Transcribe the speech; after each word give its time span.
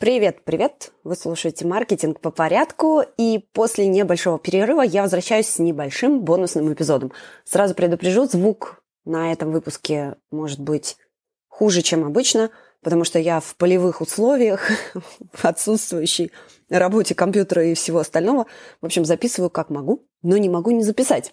Привет, 0.00 0.44
привет! 0.44 0.90
Вы 1.04 1.14
слушаете 1.14 1.64
«Маркетинг 1.64 2.18
по 2.18 2.32
порядку», 2.32 3.02
и 3.16 3.38
после 3.52 3.86
небольшого 3.86 4.40
перерыва 4.40 4.82
я 4.82 5.02
возвращаюсь 5.02 5.46
с 5.46 5.60
небольшим 5.60 6.22
бонусным 6.22 6.72
эпизодом. 6.72 7.12
Сразу 7.44 7.76
предупрежу, 7.76 8.26
звук 8.26 8.82
на 9.04 9.30
этом 9.32 9.52
выпуске 9.52 10.16
может 10.32 10.58
быть 10.58 10.96
хуже, 11.46 11.80
чем 11.82 12.04
обычно, 12.04 12.50
потому 12.82 13.04
что 13.04 13.20
я 13.20 13.38
в 13.38 13.54
полевых 13.54 14.00
условиях, 14.00 14.68
в 15.32 15.44
отсутствующей 15.44 16.32
работе 16.68 17.14
компьютера 17.14 17.64
и 17.64 17.74
всего 17.74 18.00
остального, 18.00 18.46
в 18.80 18.86
общем, 18.86 19.04
записываю 19.04 19.48
как 19.48 19.70
могу, 19.70 20.04
но 20.22 20.36
не 20.36 20.48
могу 20.48 20.72
не 20.72 20.82
записать. 20.82 21.32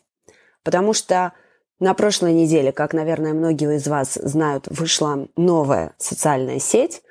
Потому 0.63 0.93
что 0.93 1.33
на 1.79 1.95
прошлой 1.95 2.33
неделе, 2.33 2.71
как, 2.71 2.93
наверное, 2.93 3.33
многие 3.33 3.77
из 3.77 3.87
вас 3.87 4.13
знают, 4.13 4.67
вышла 4.69 5.27
новая 5.35 5.95
социальная 5.97 6.59
сеть, 6.59 7.01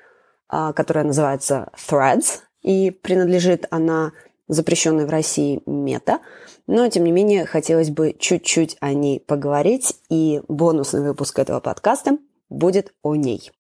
которая 0.50 1.04
называется 1.04 1.70
Threads, 1.76 2.40
и 2.62 2.90
принадлежит 2.90 3.66
она 3.70 4.12
запрещенной 4.48 5.06
в 5.06 5.10
России 5.10 5.62
мета. 5.66 6.20
Но, 6.66 6.88
тем 6.88 7.04
не 7.04 7.12
менее, 7.12 7.46
хотелось 7.46 7.90
бы 7.90 8.14
чуть-чуть 8.18 8.76
о 8.80 8.92
ней 8.92 9.20
поговорить, 9.20 9.96
и 10.08 10.42
бонусный 10.48 11.02
выпуск 11.02 11.38
этого 11.38 11.60
подкаста 11.60 12.18
будет 12.48 12.92
о 13.02 13.14
ней. 13.14 13.50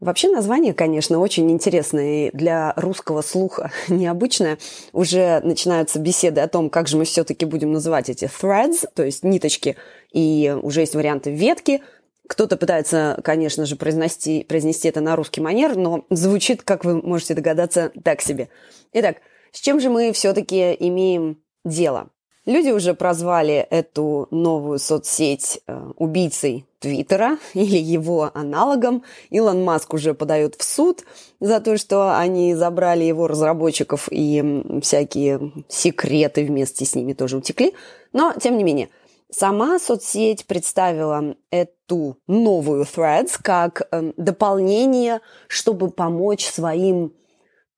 Вообще 0.00 0.30
название, 0.30 0.72
конечно, 0.72 1.18
очень 1.18 1.50
интересное 1.50 2.28
и 2.28 2.30
для 2.34 2.72
русского 2.76 3.20
слуха 3.20 3.70
необычное. 3.88 4.58
Уже 4.92 5.40
начинаются 5.44 5.98
беседы 5.98 6.40
о 6.40 6.48
том, 6.48 6.70
как 6.70 6.88
же 6.88 6.96
мы 6.96 7.04
все-таки 7.04 7.44
будем 7.44 7.72
называть 7.72 8.08
эти 8.08 8.24
threads, 8.24 8.88
то 8.94 9.04
есть 9.04 9.24
ниточки, 9.24 9.76
и 10.10 10.56
уже 10.62 10.80
есть 10.80 10.94
варианты 10.94 11.32
ветки, 11.32 11.82
кто-то 12.30 12.56
пытается, 12.56 13.18
конечно 13.24 13.66
же, 13.66 13.74
произнести, 13.74 14.44
произнести 14.44 14.86
это 14.88 15.00
на 15.00 15.16
русский 15.16 15.40
манер, 15.40 15.74
но 15.74 16.04
звучит, 16.10 16.62
как 16.62 16.84
вы 16.84 17.02
можете 17.02 17.34
догадаться, 17.34 17.90
так 18.04 18.20
себе. 18.20 18.48
Итак, 18.92 19.16
с 19.50 19.58
чем 19.58 19.80
же 19.80 19.90
мы 19.90 20.12
все-таки 20.12 20.76
имеем 20.78 21.42
дело? 21.64 22.08
Люди 22.46 22.70
уже 22.70 22.94
прозвали 22.94 23.66
эту 23.70 24.28
новую 24.30 24.78
соцсеть 24.78 25.60
э, 25.66 25.90
убийцей 25.96 26.66
Твиттера 26.78 27.36
или 27.54 27.76
его 27.76 28.30
аналогом. 28.32 29.02
Илон 29.30 29.64
Маск 29.64 29.92
уже 29.92 30.14
подает 30.14 30.54
в 30.54 30.62
суд 30.62 31.02
за 31.40 31.60
то, 31.60 31.76
что 31.76 32.16
они 32.16 32.54
забрали 32.54 33.02
его 33.02 33.26
разработчиков 33.26 34.08
и 34.12 34.62
всякие 34.82 35.52
секреты 35.68 36.44
вместе 36.44 36.84
с 36.84 36.94
ними 36.94 37.12
тоже 37.12 37.38
утекли. 37.38 37.74
Но, 38.12 38.34
тем 38.40 38.56
не 38.56 38.62
менее, 38.62 38.88
Сама 39.32 39.78
соцсеть 39.78 40.46
представила 40.46 41.36
эту 41.50 42.18
новую 42.26 42.84
Threads 42.84 43.38
как 43.40 43.88
э, 43.90 44.12
дополнение, 44.16 45.20
чтобы 45.46 45.90
помочь 45.90 46.46
своим 46.46 47.14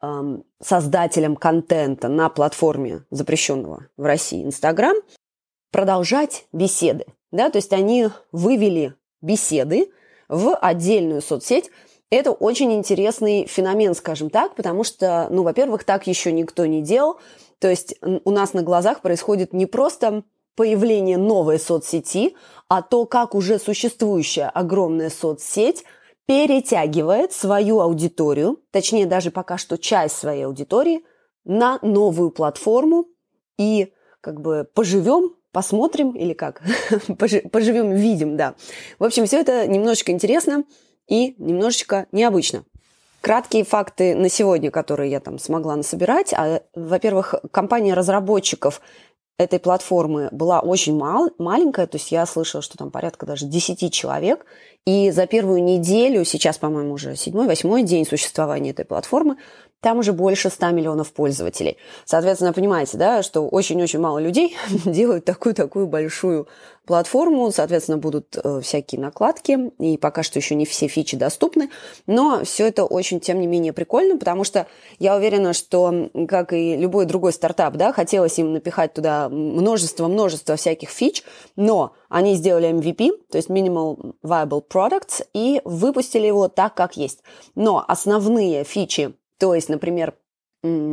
э, 0.01 0.39
создателям 0.63 1.37
контента 1.37 2.09
на 2.09 2.31
платформе 2.31 3.05
запрещенного 3.11 3.89
в 3.97 4.05
России 4.05 4.45
Инстаграм 4.45 4.97
продолжать 5.71 6.47
беседы. 6.53 7.05
Да? 7.33 7.51
То 7.51 7.57
есть 7.57 7.73
они 7.73 8.09
вывели 8.31 8.95
беседы 9.21 9.91
в 10.29 10.57
отдельную 10.57 11.21
соцсеть. 11.21 11.71
Это 12.11 12.31
очень 12.33 12.73
интересный 12.73 13.47
феномен, 13.47 13.95
скажем 13.95 14.31
так, 14.31 14.55
потому 14.55 14.85
что, 14.85 15.29
ну, 15.31 15.43
во-первых, 15.43 15.85
так 15.85 16.07
еще 16.07 16.33
никто 16.33 16.67
не 16.67 16.83
делал. 16.83 17.19
То 17.59 17.69
есть 17.69 17.95
у 18.03 18.31
нас 18.31 18.53
на 18.55 18.63
глазах 18.63 19.01
происходит 19.01 19.53
не 19.53 19.67
просто 19.67 20.25
появление 20.55 21.19
новой 21.19 21.59
соцсети, 21.59 22.35
а 22.69 22.83
то, 22.83 23.07
как 23.07 23.35
уже 23.35 23.59
существующая 23.59 24.49
огромная 24.49 25.11
соцсеть 25.11 25.85
перетягивает 26.27 27.33
свою 27.33 27.81
аудиторию, 27.81 28.61
точнее 28.71 29.07
даже 29.07 29.31
пока 29.31 29.59
что 29.59 29.77
часть 29.77 30.17
своей 30.17 30.45
аудитории, 30.45 31.05
на 31.45 31.79
новую 31.83 32.31
платформу 32.31 33.07
и 33.59 33.93
как 34.21 34.41
бы 34.41 34.67
поживем, 34.75 35.35
посмотрим 35.51 36.13
или 36.13 36.33
как? 36.33 36.63
поживем, 37.19 37.93
видим, 37.93 38.37
да. 38.37 38.55
В 38.99 39.05
общем, 39.05 39.27
все 39.27 39.41
это 39.41 39.67
немножечко 39.67 40.13
интересно 40.13 40.65
и 41.09 41.35
немножечко 41.39 42.07
необычно. 42.13 42.65
Краткие 43.21 43.65
факты 43.65 44.17
на 44.17 44.29
сегодня, 44.29 44.73
которые 44.73 45.11
я 45.11 45.21
там 45.21 45.39
смогла 45.39 45.77
насобирать. 45.77 46.33
А, 46.33 46.63
во-первых, 46.75 47.37
компания 47.53 47.95
разработчиков 47.95 48.81
этой 49.43 49.59
платформы 49.59 50.29
была 50.33 50.61
очень 50.61 50.97
мал, 50.97 51.31
маленькая, 51.39 51.87
то 51.87 51.97
есть 51.97 52.13
я 52.13 52.25
слышала, 52.27 52.63
что 52.63 52.79
там 52.79 52.91
порядка 52.91 53.27
даже 53.27 53.47
10 53.47 53.93
человек, 53.93 54.47
и 54.87 55.11
за 55.11 55.27
первую 55.27 55.63
неделю, 55.63 56.25
сейчас, 56.25 56.59
по-моему, 56.59 56.95
уже 56.95 57.15
седьмой, 57.17 57.47
восьмой 57.47 57.83
день 57.83 58.07
существования 58.07 58.71
этой 58.71 58.85
платформы, 58.85 59.37
там 59.83 59.99
уже 59.99 60.13
больше 60.13 60.49
100 60.49 60.71
миллионов 60.71 61.13
пользователей. 61.13 61.77
Соответственно, 62.05 62.53
понимаете, 62.53 62.97
да, 62.97 63.23
что 63.23 63.47
очень-очень 63.47 63.99
мало 63.99 64.19
людей 64.19 64.57
делают 64.87 65.25
такую-такую 65.25 65.89
большую 65.89 66.49
платформу, 66.87 67.51
соответственно, 67.51 67.99
будут 67.99 68.37
э, 68.37 68.61
всякие 68.61 69.01
накладки, 69.01 69.73
и 69.79 69.97
пока 69.97 70.23
что 70.23 70.39
еще 70.39 70.55
не 70.55 70.67
все 70.67 70.89
фичи 70.89 71.17
доступны, 71.17 71.71
но 72.07 72.45
все 72.45 72.67
это 72.67 72.85
очень, 72.85 73.21
тем 73.21 73.41
не 73.41 73.47
менее, 73.47 73.73
прикольно, 73.73 74.19
потому 74.19 74.45
что 74.45 74.67
я 74.99 75.17
уверена, 75.17 75.53
что, 75.53 76.11
как 76.29 76.53
и 76.53 76.77
любой 76.77 77.07
другой 77.07 77.33
стартап, 77.33 77.75
да, 77.75 77.93
хотелось 77.93 78.39
им 78.39 78.53
напихать 78.53 78.95
туда 78.95 79.29
множество-множество 79.29 80.57
всяких 80.57 80.91
фич, 80.91 81.23
но 81.55 81.95
они 82.09 82.35
сделали 82.35 82.71
MVP, 82.71 83.11
то 83.31 83.37
есть 83.37 83.49
Minimal 83.49 84.15
Viable 84.23 84.63
Products, 84.69 85.25
и 85.35 85.61
выпустили 85.65 86.27
его 86.27 86.49
так, 86.49 86.75
как 86.75 86.97
есть. 86.97 87.23
Но 87.55 87.85
основные 87.87 88.65
фичи 88.65 89.15
то 89.43 89.57
есть, 89.57 89.69
например, 89.69 90.15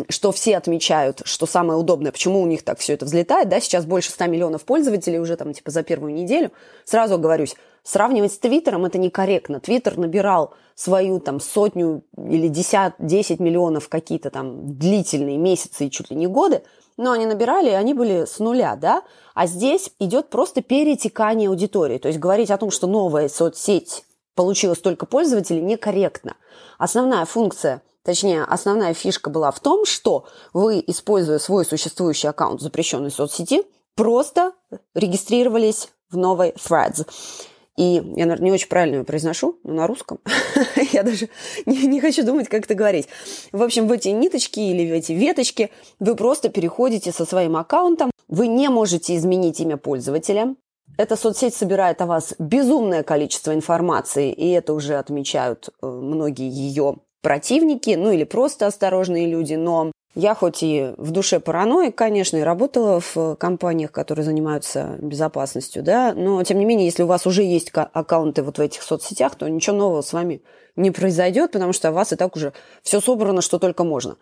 что 0.10 0.32
все 0.32 0.58
отмечают, 0.58 1.22
что 1.24 1.46
самое 1.46 1.80
удобное, 1.80 2.12
почему 2.12 2.42
у 2.42 2.48
них 2.48 2.64
так 2.64 2.80
все 2.80 2.94
это 2.94 3.06
взлетает, 3.06 3.48
да, 3.48 3.60
сейчас 3.60 3.86
больше 3.86 4.10
100 4.10 4.26
миллионов 4.26 4.64
пользователей 4.66 5.20
уже 5.20 5.36
там 5.38 5.54
типа 5.54 5.70
за 5.70 5.84
первую 5.84 6.16
неделю. 6.16 6.52
Сразу 6.84 7.14
оговорюсь, 7.14 7.56
сравнивать 7.84 8.34
с 8.34 8.40
Твиттером 8.40 8.86
это 8.86 8.98
некорректно. 8.98 9.60
Твиттер 9.60 10.00
набирал 10.00 10.56
свою 10.74 11.20
там 11.20 11.40
сотню 11.40 12.02
или 12.18 12.48
10, 12.48 12.94
10 12.98 13.40
миллионов 13.40 13.88
какие-то 13.88 14.32
там 14.32 14.80
длительные 14.80 15.38
месяцы 15.38 15.86
и 15.86 15.92
чуть 15.92 16.10
ли 16.10 16.16
не 16.16 16.26
годы, 16.26 16.64
но 16.98 17.12
они 17.12 17.28
набирали, 17.28 17.70
и 17.70 17.74
они 17.74 17.94
были 17.94 18.26
с 18.26 18.40
нуля, 18.40 18.76
да, 18.76 19.04
а 19.36 19.46
здесь 19.46 19.92
идет 20.00 20.32
просто 20.32 20.64
перетекание 20.64 21.50
аудитории. 21.50 22.00
То 22.00 22.08
есть 22.08 22.20
говорить 22.20 22.50
о 22.50 22.58
том, 22.58 22.72
что 22.72 22.88
новая 22.88 23.30
соцсеть 23.30 24.06
получила 24.34 24.74
столько 24.74 25.06
пользователей, 25.06 25.62
некорректно. 25.62 26.36
Основная 26.80 27.26
функция– 27.26 27.84
Точнее, 28.10 28.42
основная 28.42 28.96
фишка 28.96 29.30
была 29.30 29.52
в 29.52 29.60
том, 29.60 29.86
что 29.86 30.26
вы, 30.52 30.84
используя 30.88 31.38
свой 31.38 31.64
существующий 31.64 32.26
аккаунт 32.26 32.60
запрещенной 32.60 33.12
соцсети, 33.12 33.62
просто 33.94 34.54
регистрировались 34.96 35.90
в 36.10 36.18
новой 36.18 36.50
Threads. 36.54 37.06
И 37.78 38.02
я, 38.16 38.26
наверное, 38.26 38.46
не 38.46 38.52
очень 38.52 38.68
правильно 38.68 38.96
ее 38.96 39.04
произношу, 39.04 39.60
но 39.64 39.74
на 39.74 39.86
русском. 39.86 40.22
я 40.92 41.04
даже 41.04 41.30
не, 41.68 41.86
не 41.86 42.02
хочу 42.02 42.26
думать, 42.26 42.50
как 42.50 42.64
это 42.64 42.74
говорить. 42.74 43.08
В 43.52 43.62
общем, 43.62 43.88
в 43.88 43.92
эти 43.92 44.08
ниточки 44.08 44.60
или 44.60 44.90
в 44.90 44.96
эти 44.96 45.12
веточки 45.12 45.70
вы 46.00 46.16
просто 46.16 46.50
переходите 46.50 47.12
со 47.12 47.26
своим 47.26 47.58
аккаунтом. 47.58 48.10
Вы 48.28 48.48
не 48.48 48.70
можете 48.70 49.16
изменить 49.18 49.60
имя 49.60 49.78
пользователя. 49.78 50.56
Эта 50.98 51.16
соцсеть 51.16 51.54
собирает 51.54 52.02
о 52.02 52.08
вас 52.08 52.34
безумное 52.40 53.04
количество 53.04 53.54
информации, 53.54 54.34
и 54.34 54.50
это 54.50 54.74
уже 54.74 54.96
отмечают 54.96 55.70
э, 55.70 55.86
многие 55.86 56.50
ее 56.50 56.96
противники, 57.22 57.92
ну 57.92 58.12
или 58.12 58.24
просто 58.24 58.68
осторожные 58.68 59.28
люди, 59.28 59.56
но 59.56 59.92
я 60.16 60.34
хоть 60.34 60.64
и 60.64 60.94
в 60.98 61.12
душе 61.12 61.40
параноик, 61.40 61.96
конечно, 61.96 62.38
и 62.38 62.42
работала 62.42 63.00
в 63.00 63.36
компаниях, 63.36 63.92
которые 63.92 64.26
занимаются 64.26 64.98
безопасностью, 65.00 65.84
да, 65.84 66.14
но 66.16 66.44
тем 66.44 66.58
не 66.58 66.66
менее, 66.66 66.86
если 66.86 67.04
у 67.04 67.08
вас 67.08 67.28
уже 67.28 67.44
есть 67.44 67.72
аккаунты 67.74 68.42
вот 68.42 68.58
в 68.58 68.62
этих 68.62 68.82
соцсетях, 68.82 69.36
то 69.36 69.48
ничего 69.48 69.76
нового 69.76 70.02
с 70.02 70.12
вами 70.12 70.42
не 70.76 70.92
произойдет, 70.92 71.52
потому 71.52 71.74
что 71.74 71.92
у 71.92 71.94
вас 71.94 72.12
и 72.12 72.16
так 72.16 72.36
уже 72.36 72.54
все 72.82 73.02
собрано, 73.02 73.42
что 73.42 73.60
только 73.60 73.84
можно. 73.84 74.18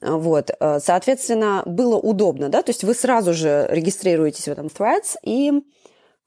Вот, 0.00 0.50
соответственно, 0.80 1.62
было 1.66 1.96
удобно, 1.96 2.48
да, 2.48 2.62
то 2.62 2.70
есть 2.70 2.82
вы 2.82 2.94
сразу 2.94 3.32
же 3.32 3.68
регистрируетесь 3.70 4.44
в 4.44 4.48
этом 4.48 4.66
Threads, 4.66 5.16
и 5.22 5.52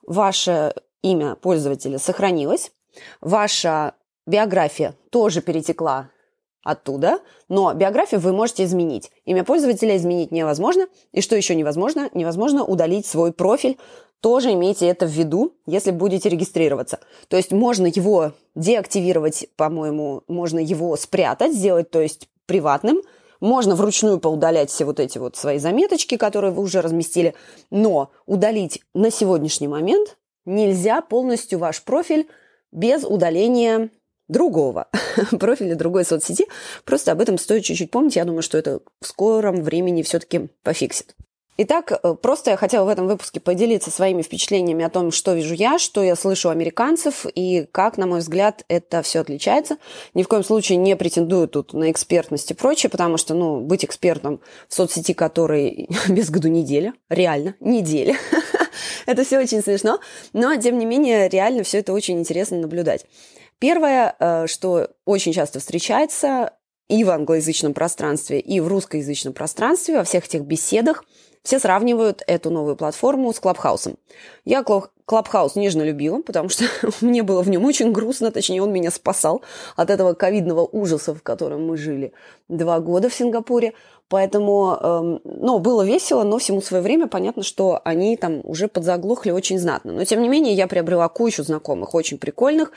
ваше 0.07 0.73
имя 1.01 1.35
пользователя 1.35 1.97
сохранилось, 1.99 2.71
ваша 3.21 3.93
биография 4.25 4.95
тоже 5.09 5.41
перетекла 5.41 6.09
оттуда, 6.63 7.19
но 7.49 7.73
биографию 7.73 8.19
вы 8.19 8.33
можете 8.33 8.63
изменить. 8.63 9.11
Имя 9.25 9.43
пользователя 9.43 9.97
изменить 9.97 10.31
невозможно. 10.31 10.87
И 11.11 11.21
что 11.21 11.35
еще 11.35 11.55
невозможно? 11.55 12.09
Невозможно 12.13 12.63
удалить 12.63 13.05
свой 13.05 13.33
профиль. 13.33 13.77
Тоже 14.21 14.53
имейте 14.53 14.85
это 14.85 15.07
в 15.07 15.09
виду, 15.09 15.53
если 15.65 15.89
будете 15.89 16.29
регистрироваться. 16.29 16.99
То 17.27 17.37
есть 17.37 17.51
можно 17.51 17.87
его 17.87 18.33
деактивировать, 18.53 19.47
по-моему, 19.55 20.21
можно 20.27 20.59
его 20.59 20.95
спрятать, 20.95 21.53
сделать, 21.53 21.89
то 21.89 21.99
есть 21.99 22.29
приватным. 22.45 23.01
Можно 23.39 23.73
вручную 23.73 24.19
поудалять 24.19 24.69
все 24.69 24.85
вот 24.85 24.99
эти 24.99 25.17
вот 25.17 25.35
свои 25.35 25.57
заметочки, 25.57 26.17
которые 26.17 26.51
вы 26.51 26.61
уже 26.61 26.81
разместили. 26.81 27.33
Но 27.71 28.11
удалить 28.27 28.81
на 28.93 29.09
сегодняшний 29.09 29.67
момент 29.67 30.17
нельзя 30.45 31.01
полностью 31.01 31.57
ваш 31.57 31.81
профиль 31.81 32.27
без 32.71 33.03
удаления 33.03 33.89
другого 34.31 34.87
профиля 35.39 35.75
другой 35.75 36.05
соцсети. 36.05 36.47
Просто 36.85 37.11
об 37.11 37.21
этом 37.21 37.37
стоит 37.37 37.63
чуть-чуть 37.63 37.91
помнить. 37.91 38.15
Я 38.15 38.25
думаю, 38.25 38.41
что 38.41 38.57
это 38.57 38.79
в 39.01 39.07
скором 39.07 39.61
времени 39.61 40.01
все-таки 40.01 40.49
пофиксит. 40.63 41.15
Итак, 41.63 41.91
э, 41.91 42.15
просто 42.15 42.51
я 42.51 42.57
хотела 42.57 42.85
в 42.85 42.87
этом 42.87 43.07
выпуске 43.07 43.39
поделиться 43.39 43.91
своими 43.91 44.21
впечатлениями 44.21 44.85
о 44.85 44.89
том, 44.89 45.11
что 45.11 45.33
вижу 45.33 45.53
я, 45.53 45.77
что 45.77 46.01
я 46.01 46.15
слышу 46.15 46.47
у 46.47 46.51
американцев 46.51 47.25
и 47.35 47.67
как, 47.71 47.97
на 47.97 48.07
мой 48.07 48.19
взгляд, 48.19 48.63
это 48.67 49.01
все 49.01 49.19
отличается. 49.19 49.77
Ни 50.13 50.23
в 50.23 50.27
коем 50.27 50.43
случае 50.43 50.77
не 50.77 50.95
претендую 50.95 51.47
тут 51.47 51.73
на 51.73 51.91
экспертность 51.91 52.49
и 52.49 52.53
прочее, 52.55 52.89
потому 52.89 53.17
что, 53.17 53.35
ну, 53.35 53.59
быть 53.59 53.83
экспертом 53.83 54.39
в 54.69 54.73
соцсети, 54.73 55.13
который 55.13 55.89
без 56.07 56.31
году 56.31 56.47
неделя, 56.47 56.93
реально, 57.09 57.53
неделя, 57.59 58.17
это 59.05 59.23
все 59.23 59.37
очень 59.37 59.61
смешно, 59.61 59.99
но, 60.31 60.55
тем 60.55 60.79
не 60.79 60.85
менее, 60.85 61.27
реально 61.27 61.63
все 61.63 61.79
это 61.79 61.91
очень 61.93 62.17
интересно 62.17 62.57
наблюдать. 62.57 63.05
Первое, 63.61 64.15
э, 64.19 64.47
что 64.47 64.89
очень 65.05 65.33
часто 65.33 65.59
встречается 65.59 66.53
и 66.89 67.03
в 67.03 67.11
англоязычном 67.11 67.73
пространстве, 67.73 68.39
и 68.39 68.59
в 68.59 68.67
русскоязычном 68.67 69.33
пространстве, 69.33 69.97
во 69.97 70.03
всех 70.03 70.25
этих 70.25 70.41
беседах– 70.41 71.05
все 71.43 71.59
сравнивают 71.59 72.21
эту 72.27 72.49
новую 72.49 72.75
платформу 72.75 73.33
с 73.33 73.39
Клабхаусом. 73.39 73.97
Я 74.45 74.63
Клабхаус 74.63 75.55
нежно 75.55 75.81
любила, 75.81 76.21
потому 76.21 76.49
что 76.49 76.65
мне 77.01 77.23
было 77.23 77.41
в 77.41 77.49
нем 77.49 77.65
очень 77.65 77.91
грустно, 77.91 78.31
точнее, 78.31 78.61
он 78.61 78.71
меня 78.71 78.91
спасал 78.91 79.41
от 79.75 79.89
этого 79.89 80.13
ковидного 80.13 80.61
ужаса, 80.61 81.13
в 81.13 81.23
котором 81.23 81.65
мы 81.67 81.77
жили 81.77 82.13
два 82.47 82.79
года 82.79 83.09
в 83.09 83.13
Сингапуре. 83.13 83.73
Поэтому, 84.07 84.77
эм, 84.81 85.21
ну, 85.23 85.59
было 85.59 85.83
весело, 85.83 86.23
но 86.23 86.37
всему 86.37 86.61
свое 86.61 86.83
время 86.83 87.07
понятно, 87.07 87.43
что 87.43 87.79
они 87.85 88.17
там 88.17 88.41
уже 88.43 88.67
подзаглохли 88.67 89.31
очень 89.31 89.57
знатно. 89.57 89.93
Но, 89.93 90.03
тем 90.03 90.21
не 90.21 90.27
менее, 90.27 90.53
я 90.53 90.67
приобрела 90.67 91.07
кучу 91.07 91.43
знакомых, 91.43 91.95
очень 91.95 92.17
прикольных, 92.17 92.73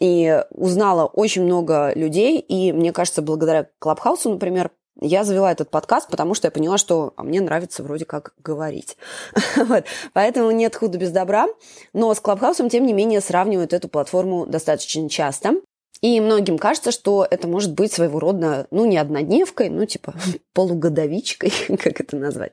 и 0.00 0.42
узнала 0.50 1.04
очень 1.04 1.44
много 1.44 1.92
людей, 1.94 2.38
и, 2.38 2.72
мне 2.72 2.94
кажется, 2.94 3.20
благодаря 3.20 3.68
Клабхаусу, 3.78 4.30
например, 4.30 4.70
я 5.00 5.24
завела 5.24 5.52
этот 5.52 5.70
подкаст, 5.70 6.08
потому 6.10 6.34
что 6.34 6.46
я 6.46 6.50
поняла, 6.50 6.78
что 6.78 7.12
а 7.16 7.22
мне 7.22 7.40
нравится 7.40 7.82
вроде 7.82 8.04
как 8.04 8.34
говорить. 8.42 8.96
вот. 9.56 9.84
Поэтому 10.12 10.50
нет 10.50 10.74
худа 10.76 10.98
без 10.98 11.10
добра. 11.10 11.46
Но 11.92 12.12
с 12.12 12.20
Клабхаусом, 12.20 12.68
тем 12.68 12.86
не 12.86 12.92
менее, 12.92 13.20
сравнивают 13.20 13.72
эту 13.72 13.88
платформу 13.88 14.46
достаточно 14.46 15.08
часто. 15.08 15.54
И 16.00 16.20
многим 16.20 16.58
кажется, 16.58 16.92
что 16.92 17.26
это 17.28 17.48
может 17.48 17.74
быть 17.74 17.92
своего 17.92 18.20
рода, 18.20 18.66
ну, 18.70 18.86
не 18.86 18.98
однодневкой, 18.98 19.68
ну, 19.68 19.84
типа 19.84 20.14
полугодовичкой, 20.52 21.52
как 21.68 22.00
это 22.00 22.16
назвать. 22.16 22.52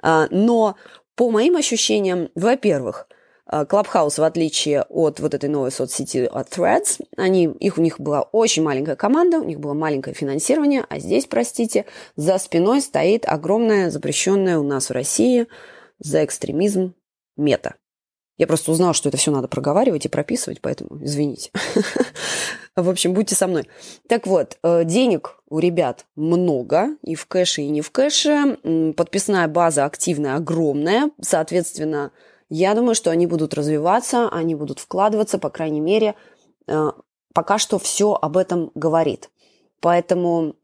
А, 0.00 0.26
но 0.30 0.76
по 1.14 1.30
моим 1.30 1.56
ощущениям, 1.56 2.30
во-первых, 2.34 3.06
Клабхаус, 3.68 4.18
в 4.18 4.22
отличие 4.22 4.82
от 4.88 5.20
вот 5.20 5.34
этой 5.34 5.48
новой 5.48 5.70
соцсети 5.70 6.28
от 6.30 6.48
Threads, 6.48 7.04
они, 7.16 7.44
их, 7.44 7.76
у 7.76 7.82
них 7.82 8.00
была 8.00 8.22
очень 8.22 8.62
маленькая 8.62 8.96
команда, 8.96 9.40
у 9.40 9.44
них 9.44 9.60
было 9.60 9.74
маленькое 9.74 10.14
финансирование, 10.14 10.86
а 10.88 10.98
здесь, 10.98 11.26
простите, 11.26 11.84
за 12.16 12.38
спиной 12.38 12.80
стоит 12.80 13.26
огромная 13.26 13.90
запрещенная 13.90 14.58
у 14.58 14.62
нас 14.62 14.88
в 14.88 14.92
России 14.92 15.46
за 15.98 16.24
экстремизм 16.24 16.94
мета. 17.36 17.74
Я 18.38 18.46
просто 18.46 18.72
узнала, 18.72 18.94
что 18.94 19.08
это 19.08 19.18
все 19.18 19.30
надо 19.30 19.46
проговаривать 19.46 20.06
и 20.06 20.08
прописывать, 20.08 20.60
поэтому 20.60 21.04
извините. 21.04 21.50
В 22.76 22.88
общем, 22.88 23.12
будьте 23.12 23.34
со 23.34 23.46
мной. 23.46 23.68
Так 24.08 24.26
вот, 24.26 24.58
э, 24.62 24.84
денег 24.84 25.36
у 25.48 25.58
ребят 25.58 26.06
много, 26.16 26.96
и 27.02 27.14
в 27.14 27.26
кэше, 27.26 27.62
и 27.62 27.68
не 27.68 27.82
в 27.82 27.90
кэше. 27.90 28.56
Подписная 28.96 29.46
база 29.46 29.84
активная, 29.84 30.36
огромная. 30.36 31.10
Соответственно, 31.20 32.12
я 32.54 32.74
думаю, 32.74 32.94
что 32.94 33.10
они 33.10 33.26
будут 33.26 33.54
развиваться, 33.54 34.28
они 34.28 34.54
будут 34.54 34.78
вкладываться, 34.78 35.38
по 35.38 35.48
крайней 35.48 35.80
мере, 35.80 36.14
э, 36.66 36.90
пока 37.32 37.56
что 37.56 37.78
все 37.78 38.12
об 38.12 38.36
этом 38.36 38.70
говорит. 38.74 39.30
Поэтому 39.80 40.56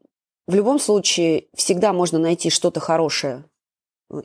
в 0.45 0.53
любом 0.53 0.79
случае 0.79 1.47
всегда 1.55 1.91
можно 1.91 2.19
найти 2.19 2.51
что-то 2.51 2.79
хорошее 2.79 3.43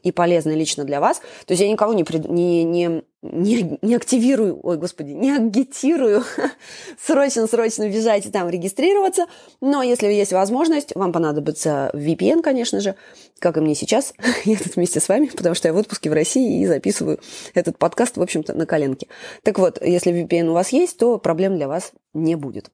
и 0.03 0.13
полезное 0.13 0.55
лично 0.55 0.85
для 0.85 1.01
вас. 1.01 1.19
То 1.47 1.53
есть 1.53 1.61
я 1.61 1.69
никого 1.69 1.93
не, 1.93 2.05
не, 2.29 2.65
не, 2.65 3.03
не, 3.23 3.79
не 3.83 3.95
активирую, 3.95 4.59
ой, 4.63 4.79
господи, 4.79 5.11
не 5.11 5.33
агитирую 5.33 6.25
срочно-срочно 6.99 7.89
бежать 7.89 8.27
и 8.27 8.31
там 8.31 8.49
регистрироваться. 8.49 9.27
Но 9.61 9.83
если 9.83 10.07
есть 10.07 10.33
возможность, 10.33 10.95
вам 10.95 11.13
понадобится 11.13 11.91
VPN, 11.95 12.43
конечно 12.43 12.81
же, 12.81 12.95
как 13.39 13.57
и 13.57 13.61
мне 13.61 13.75
сейчас. 13.75 14.15
я 14.45 14.57
тут 14.57 14.77
вместе 14.77 15.01
с 15.01 15.09
вами, 15.09 15.27
потому 15.27 15.55
что 15.55 15.69
я 15.69 15.75
в 15.75 15.77
отпуске 15.77 16.11
в 16.11 16.15
России 16.15 16.63
и 16.63 16.67
записываю 16.67 17.21
этот 17.53 17.79
подкаст, 17.79 18.17
в 18.17 18.23
общем-то, 18.23 18.55
на 18.55 18.67
коленке. 18.67 19.09
Так 19.43 19.59
вот, 19.59 19.85
если 19.85 20.13
VPN 20.13 20.49
у 20.49 20.53
вас 20.53 20.71
есть, 20.71 20.99
то 20.99 21.19
проблем 21.19 21.57
для 21.57 21.69
вас 21.69 21.93
не 22.15 22.37
будет. 22.37 22.71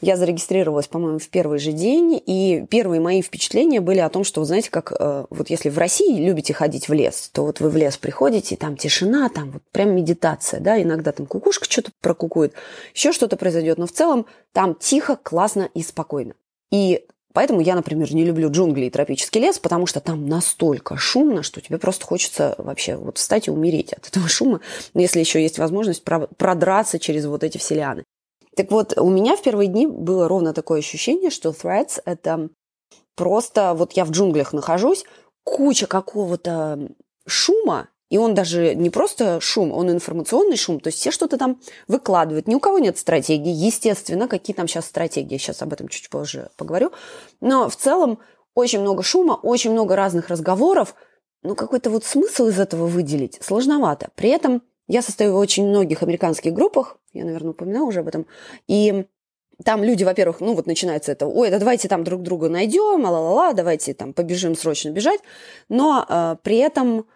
Я 0.00 0.16
зарегистрировалась, 0.16 0.86
по-моему, 0.86 1.18
в 1.18 1.28
первый 1.28 1.58
же 1.58 1.72
день, 1.72 2.20
и 2.24 2.64
первые 2.70 3.00
мои 3.00 3.20
впечатления 3.20 3.80
были 3.80 3.98
о 3.98 4.08
том, 4.08 4.24
что, 4.24 4.42
знаете, 4.44 4.70
как 4.70 4.92
э, 4.98 5.26
вот 5.28 5.50
если 5.50 5.68
в 5.68 5.76
России 5.76 6.24
любите 6.24 6.54
ходить 6.54 6.88
в 6.88 6.92
лес, 6.94 7.30
то 7.32 7.44
вот 7.44 7.60
вы 7.60 7.68
в 7.68 7.76
лес 7.76 7.98
приходите, 7.98 8.56
там 8.56 8.76
тишина, 8.78 9.28
там 9.28 9.50
вот 9.50 9.62
прям 9.72 9.94
медитация, 9.94 10.60
да, 10.60 10.80
иногда 10.80 11.12
там 11.12 11.26
кукушка 11.26 11.66
что-то 11.66 11.90
прокукует, 12.00 12.54
еще 12.94 13.12
что-то 13.12 13.36
произойдет, 13.36 13.76
но 13.76 13.86
в 13.86 13.92
целом 13.92 14.24
там 14.52 14.74
тихо, 14.74 15.16
классно 15.16 15.68
и 15.74 15.82
спокойно. 15.82 16.34
И 16.70 17.04
Поэтому 17.32 17.60
я, 17.60 17.76
например, 17.76 18.12
не 18.12 18.24
люблю 18.24 18.50
джунгли 18.50 18.86
и 18.86 18.90
тропический 18.90 19.40
лес, 19.40 19.58
потому 19.60 19.86
что 19.86 20.00
там 20.00 20.28
настолько 20.28 20.96
шумно, 20.96 21.44
что 21.44 21.60
тебе 21.60 21.78
просто 21.78 22.04
хочется 22.04 22.56
вообще 22.58 22.96
вот 22.96 23.18
встать 23.18 23.46
и 23.46 23.52
умереть 23.52 23.92
от 23.92 24.08
этого 24.08 24.28
шума, 24.28 24.60
если 24.94 25.20
еще 25.20 25.40
есть 25.40 25.58
возможность 25.58 26.02
продраться 26.02 26.98
через 26.98 27.26
вот 27.26 27.44
эти 27.44 27.56
все 27.56 27.76
лианы. 27.76 28.04
Так 28.60 28.70
вот, 28.72 28.98
у 28.98 29.08
меня 29.08 29.36
в 29.36 29.42
первые 29.42 29.68
дни 29.68 29.86
было 29.86 30.28
ровно 30.28 30.52
такое 30.52 30.80
ощущение, 30.80 31.30
что 31.30 31.48
Threads– 31.48 32.02
это 32.04 32.50
просто 33.16 33.72
вот 33.72 33.92
я 33.92 34.04
в 34.04 34.10
джунглях 34.10 34.52
нахожусь, 34.52 35.06
куча 35.44 35.86
какого-то 35.86 36.90
шума, 37.26 37.88
и 38.10 38.18
он 38.18 38.34
даже 38.34 38.74
не 38.74 38.90
просто 38.90 39.40
шум, 39.40 39.72
он 39.72 39.90
информационный 39.90 40.58
шум, 40.58 40.78
то 40.78 40.88
есть 40.88 40.98
все 40.98 41.10
что-то 41.10 41.38
там 41.38 41.58
выкладывают. 41.88 42.48
Ни 42.48 42.54
у 42.54 42.60
кого 42.60 42.78
нет 42.78 42.98
стратегии, 42.98 43.50
естественно, 43.50 44.28
какие 44.28 44.54
там 44.54 44.68
сейчас 44.68 44.84
стратегии, 44.84 45.38
сейчас 45.38 45.62
об 45.62 45.72
этом 45.72 45.88
чуть 45.88 46.10
позже 46.10 46.50
поговорю. 46.58 46.92
Но 47.40 47.70
в 47.70 47.76
целом 47.76 48.18
очень 48.54 48.80
много 48.80 49.02
шума, 49.02 49.40
очень 49.42 49.72
много 49.72 49.96
разных 49.96 50.28
разговоров, 50.28 50.94
ну 51.42 51.54
какой-то 51.54 51.88
вот 51.88 52.04
смысл 52.04 52.48
из 52.48 52.60
этого 52.60 52.84
выделить 52.84 53.38
сложновато. 53.42 54.10
При 54.16 54.28
этом 54.28 54.60
я 54.86 55.00
состою 55.00 55.32
в 55.32 55.38
очень 55.38 55.66
многих 55.66 56.02
американских 56.02 56.52
группах, 56.52 56.98
я, 57.12 57.24
наверное, 57.24 57.50
упоминала 57.50 57.86
уже 57.86 58.00
об 58.00 58.08
этом, 58.08 58.26
и 58.66 59.06
там 59.64 59.84
люди, 59.84 60.04
во-первых, 60.04 60.40
ну 60.40 60.54
вот 60.54 60.66
начинается 60.66 61.12
это, 61.12 61.26
ой, 61.26 61.50
да 61.50 61.58
давайте 61.58 61.88
там 61.88 62.04
друг 62.04 62.22
друга 62.22 62.48
найдем, 62.48 63.04
ла-ла-ла, 63.04 63.52
давайте 63.52 63.94
там 63.94 64.12
побежим 64.12 64.54
срочно 64.54 64.90
бежать, 64.90 65.20
но 65.68 66.04
э, 66.08 66.36
при 66.42 66.56
этом 66.56 67.06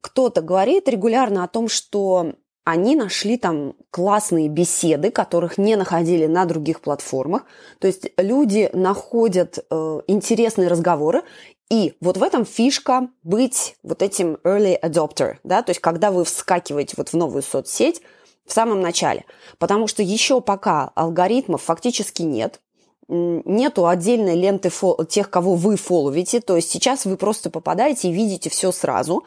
кто-то 0.00 0.40
говорит 0.40 0.88
регулярно 0.88 1.44
о 1.44 1.48
том, 1.48 1.68
что 1.68 2.34
они 2.64 2.94
нашли 2.94 3.36
там 3.36 3.74
классные 3.90 4.48
беседы, 4.48 5.10
которых 5.10 5.58
не 5.58 5.76
находили 5.76 6.26
на 6.26 6.44
других 6.44 6.80
платформах. 6.80 7.44
То 7.78 7.86
есть 7.86 8.10
люди 8.16 8.70
находят 8.72 9.58
э, 9.58 10.00
интересные 10.06 10.68
разговоры, 10.68 11.22
и 11.70 11.94
вот 12.00 12.16
в 12.16 12.22
этом 12.22 12.44
фишка 12.44 13.08
быть 13.22 13.76
вот 13.82 14.02
этим 14.02 14.38
early 14.44 14.80
adopter, 14.80 15.36
да, 15.44 15.62
то 15.62 15.70
есть 15.70 15.80
когда 15.80 16.10
вы 16.10 16.24
вскакиваете 16.24 16.94
вот 16.96 17.10
в 17.10 17.14
новую 17.14 17.42
соцсеть 17.42 18.02
в 18.46 18.52
самом 18.52 18.80
начале, 18.80 19.24
потому 19.58 19.86
что 19.86 20.02
еще 20.02 20.40
пока 20.40 20.90
алгоритмов 20.94 21.62
фактически 21.62 22.22
нет, 22.22 22.60
нету 23.08 23.86
отдельной 23.86 24.36
ленты 24.36 24.70
тех, 25.08 25.30
кого 25.30 25.54
вы 25.54 25.76
фолловите, 25.76 26.40
то 26.40 26.56
есть 26.56 26.70
сейчас 26.70 27.04
вы 27.04 27.16
просто 27.16 27.50
попадаете 27.50 28.08
и 28.08 28.12
видите 28.12 28.50
все 28.50 28.72
сразу, 28.72 29.24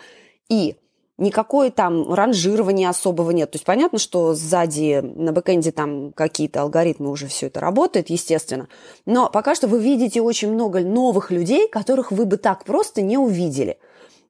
и 0.50 0.75
никакое 1.17 1.70
там 1.70 2.13
ранжирования 2.13 2.89
особого 2.89 3.32
нет. 3.32 3.51
То 3.51 3.58
есть 3.58 3.65
понятно, 3.65 4.00
что 4.00 4.34
сзади 4.34 5.01
на 5.03 5.32
бэкэнде 5.32 5.72
там 5.72 6.12
какие-то 6.13 6.62
алгоритмы 6.62 7.10
уже 7.10 7.27
все 7.27 7.48
это 7.48 7.60
работает, 7.60 8.10
естественно. 8.10 8.67
Но 9.05 9.29
пока 9.29 9.55
что 9.55 9.67
вы 9.67 9.79
видите 9.79 10.22
очень 10.22 10.51
много 10.51 10.79
новых 10.79 11.32
людей, 11.32 11.67
которых 11.67 12.12
вы 12.12 12.25
бы 12.25 12.38
так 12.38 12.63
просто 12.65 13.01
не 13.01 13.17
увидели. 13.17 13.77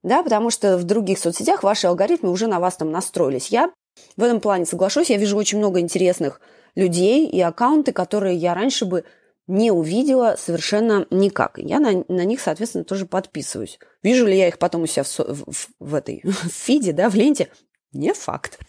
Да, 0.03 0.21
потому 0.21 0.49
что 0.49 0.77
в 0.77 0.83
других 0.83 1.17
соцсетях 1.17 1.63
ваши 1.63 1.87
алгоритмы 1.87 2.29
уже 2.29 2.47
на 2.47 2.59
вас 2.59 2.75
там 2.75 2.91
настроились. 2.91 3.47
Я 3.47 3.71
в 4.17 4.23
этом 4.23 4.39
плане 4.39 4.65
соглашусь, 4.65 5.09
я 5.09 5.17
вижу 5.17 5.37
очень 5.37 5.57
много 5.57 5.79
интересных 5.79 6.41
людей 6.75 7.27
и 7.27 7.39
аккаунты, 7.41 7.91
которые 7.91 8.35
я 8.35 8.53
раньше 8.53 8.85
бы 8.85 9.05
не 9.47 9.71
увидела 9.71 10.35
совершенно 10.37 11.05
никак. 11.09 11.57
Я 11.57 11.79
на, 11.79 12.03
на 12.07 12.23
них, 12.23 12.39
соответственно, 12.39 12.85
тоже 12.85 13.05
подписываюсь. 13.05 13.77
Вижу 14.01 14.25
ли 14.25 14.37
я 14.37 14.47
их 14.47 14.57
потом 14.57 14.83
у 14.83 14.87
себя 14.87 15.03
в, 15.03 15.19
в, 15.19 15.67
в 15.79 15.95
этой 15.95 16.21
в 16.23 16.47
фиде, 16.49 16.93
да, 16.93 17.09
в 17.09 17.15
ленте? 17.15 17.49
Не 17.91 18.13
факт. 18.13 18.59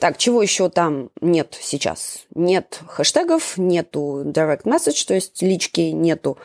Так, 0.00 0.18
чего 0.18 0.42
еще 0.42 0.68
там 0.68 1.10
нет 1.20 1.56
сейчас? 1.60 2.26
Нет 2.34 2.80
хэштегов, 2.88 3.56
нету 3.56 4.22
direct 4.24 4.64
message, 4.64 5.06
то 5.06 5.14
есть 5.14 5.40
лички, 5.40 5.80
нету 5.80 6.36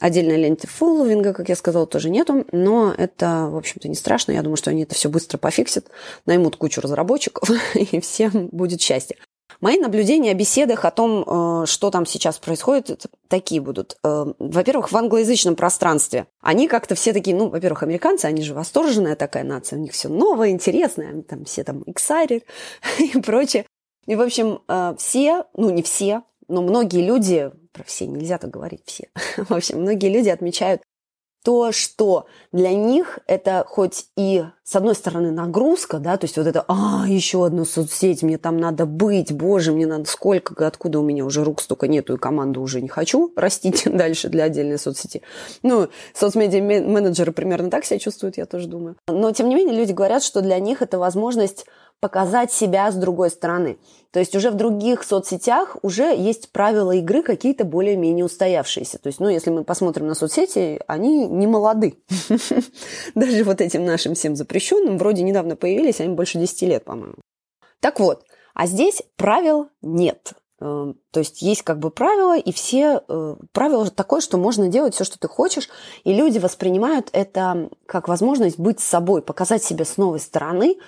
отдельной 0.00 0.36
ленты 0.36 0.66
фолловинга, 0.66 1.32
как 1.32 1.48
я 1.48 1.56
сказала, 1.56 1.86
тоже 1.86 2.10
нету, 2.10 2.44
но 2.52 2.92
это, 2.96 3.48
в 3.48 3.56
общем-то, 3.56 3.88
не 3.88 3.94
страшно. 3.94 4.32
Я 4.32 4.42
думаю, 4.42 4.56
что 4.56 4.70
они 4.70 4.82
это 4.82 4.94
все 4.94 5.08
быстро 5.08 5.38
пофиксят, 5.38 5.86
наймут 6.26 6.56
кучу 6.56 6.80
разработчиков, 6.80 7.48
и 7.74 8.00
всем 8.00 8.48
будет 8.52 8.80
счастье. 8.80 9.16
Мои 9.60 9.78
наблюдения 9.78 10.32
о 10.32 10.34
беседах 10.34 10.84
о 10.84 10.90
том, 10.90 11.24
э, 11.26 11.66
что 11.66 11.90
там 11.90 12.06
сейчас 12.06 12.38
происходит, 12.38 13.06
такие 13.28 13.60
будут. 13.60 13.96
Э, 14.04 14.26
во-первых, 14.38 14.92
в 14.92 14.96
англоязычном 14.96 15.56
пространстве. 15.56 16.26
Они 16.40 16.68
как-то 16.68 16.94
все 16.94 17.12
такие, 17.12 17.36
ну, 17.36 17.48
во-первых, 17.48 17.82
американцы, 17.82 18.26
они 18.26 18.42
же 18.42 18.54
восторженная 18.54 19.16
такая 19.16 19.44
нация, 19.44 19.78
у 19.78 19.82
них 19.82 19.92
все 19.92 20.08
новое, 20.08 20.50
интересное, 20.50 21.08
они 21.08 21.22
там 21.22 21.44
все 21.44 21.64
там 21.64 21.82
excited 21.82 22.42
и 22.98 23.18
прочее. 23.20 23.66
И, 24.06 24.14
в 24.14 24.20
общем, 24.20 24.62
э, 24.68 24.94
все, 24.98 25.44
ну, 25.54 25.70
не 25.70 25.82
все, 25.82 26.22
но 26.48 26.62
многие 26.62 27.04
люди, 27.04 27.50
про 27.72 27.82
все 27.84 28.06
нельзя 28.06 28.38
так 28.38 28.50
говорить, 28.50 28.82
все. 28.84 29.08
В 29.36 29.52
общем, 29.52 29.80
многие 29.80 30.08
люди 30.08 30.28
отмечают 30.28 30.82
то, 31.46 31.70
что 31.70 32.26
для 32.50 32.74
них 32.74 33.20
это 33.28 33.64
хоть 33.68 34.06
и, 34.16 34.44
с 34.64 34.74
одной 34.74 34.96
стороны, 34.96 35.30
нагрузка, 35.30 36.00
да, 36.00 36.16
то 36.16 36.24
есть 36.24 36.36
вот 36.36 36.48
это, 36.48 36.64
а, 36.66 37.04
еще 37.06 37.46
одна 37.46 37.64
соцсеть, 37.64 38.24
мне 38.24 38.36
там 38.36 38.56
надо 38.56 38.84
быть, 38.84 39.32
боже, 39.32 39.70
мне 39.70 39.86
надо 39.86 40.06
сколько, 40.06 40.66
откуда 40.66 40.98
у 40.98 41.04
меня 41.04 41.24
уже 41.24 41.44
рук 41.44 41.60
столько 41.60 41.86
нету, 41.86 42.14
и 42.14 42.18
команду 42.18 42.60
уже 42.60 42.82
не 42.82 42.88
хочу 42.88 43.32
растить 43.36 43.84
дальше 43.86 44.28
для 44.28 44.42
отдельной 44.42 44.76
соцсети. 44.76 45.22
Ну, 45.62 45.86
соцмедиа-менеджеры 46.14 47.30
примерно 47.30 47.70
так 47.70 47.84
себя 47.84 48.00
чувствуют, 48.00 48.38
я 48.38 48.46
тоже 48.46 48.66
думаю. 48.66 48.96
Но, 49.06 49.30
тем 49.30 49.48
не 49.48 49.54
менее, 49.54 49.76
люди 49.76 49.92
говорят, 49.92 50.24
что 50.24 50.40
для 50.40 50.58
них 50.58 50.82
это 50.82 50.98
возможность 50.98 51.66
показать 52.00 52.52
себя 52.52 52.90
с 52.90 52.94
другой 52.94 53.30
стороны. 53.30 53.78
То 54.10 54.20
есть 54.20 54.34
уже 54.34 54.50
в 54.50 54.54
других 54.54 55.02
соцсетях 55.02 55.76
уже 55.82 56.14
есть 56.16 56.50
правила 56.50 56.92
игры 56.92 57.22
какие-то 57.22 57.64
более-менее 57.64 58.24
устоявшиеся. 58.24 58.98
То 58.98 59.08
есть, 59.08 59.20
ну, 59.20 59.28
если 59.28 59.50
мы 59.50 59.64
посмотрим 59.64 60.06
на 60.06 60.14
соцсети, 60.14 60.80
они 60.86 61.26
не 61.26 61.46
молоды. 61.46 61.98
Даже 63.14 63.44
вот 63.44 63.60
этим 63.60 63.84
нашим 63.84 64.14
всем 64.14 64.36
запрещенным 64.36 64.98
вроде 64.98 65.22
недавно 65.22 65.56
появились, 65.56 66.00
они 66.00 66.14
больше 66.14 66.38
10 66.38 66.62
лет, 66.62 66.84
по-моему. 66.84 67.16
Так 67.80 68.00
вот, 68.00 68.24
а 68.54 68.66
здесь 68.66 69.02
правил 69.16 69.68
нет. 69.82 70.32
Эм, 70.58 70.96
то 71.10 71.20
есть 71.20 71.42
есть 71.42 71.62
как 71.62 71.78
бы 71.78 71.90
правила, 71.90 72.38
и 72.38 72.50
все 72.50 73.02
э, 73.06 73.36
правила 73.52 73.90
такое, 73.90 74.22
что 74.22 74.38
можно 74.38 74.68
делать 74.68 74.94
все, 74.94 75.04
что 75.04 75.18
ты 75.18 75.28
хочешь, 75.28 75.68
и 76.04 76.14
люди 76.14 76.38
воспринимают 76.38 77.10
это 77.12 77.68
как 77.84 78.08
возможность 78.08 78.58
быть 78.58 78.80
собой, 78.80 79.20
показать 79.20 79.62
себя 79.62 79.84
с 79.84 79.98
новой 79.98 80.18
стороны, 80.18 80.78